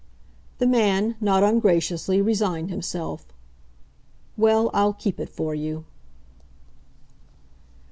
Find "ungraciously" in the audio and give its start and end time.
1.43-2.23